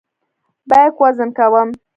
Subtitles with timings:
[0.69, 1.67] بیک وزن کوم.